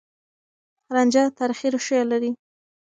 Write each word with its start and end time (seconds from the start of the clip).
رانجه 0.95 1.23
تاريخي 1.37 1.67
ريښې 1.73 1.99
لري. 2.11 2.31